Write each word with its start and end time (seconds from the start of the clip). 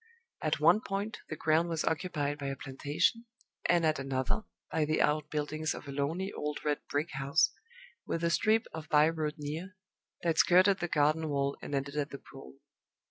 At 0.41 0.59
one 0.59 0.81
point 0.81 1.19
the 1.29 1.35
ground 1.35 1.69
was 1.69 1.83
occupied 1.85 2.39
by 2.39 2.47
a 2.47 2.55
plantation, 2.55 3.25
and 3.69 3.85
at 3.85 3.99
another 3.99 4.45
by 4.71 4.83
the 4.83 4.99
out 4.99 5.29
buildings 5.29 5.75
of 5.75 5.87
a 5.87 5.91
lonely 5.91 6.31
old 6.33 6.65
red 6.65 6.79
brick 6.89 7.11
house, 7.11 7.51
with 8.07 8.23
a 8.23 8.31
strip 8.31 8.65
of 8.73 8.89
by 8.89 9.07
road 9.09 9.35
near, 9.37 9.77
that 10.23 10.39
skirted 10.39 10.79
the 10.79 10.87
garden 10.87 11.29
wall 11.29 11.55
and 11.61 11.75
ended 11.75 11.97
at 11.97 12.09
the 12.09 12.17
pool. 12.17 12.55